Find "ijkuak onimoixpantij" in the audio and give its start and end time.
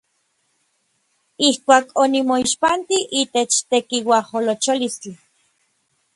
1.49-3.05